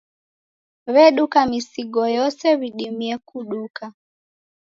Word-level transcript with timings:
W'eduka 0.93 1.39
misigo 1.49 2.03
yose 2.17 2.45
w'idimie 2.59 3.13
kuduka. 3.27 3.83